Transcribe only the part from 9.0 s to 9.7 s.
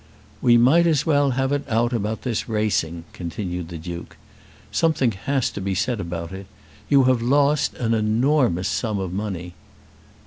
money."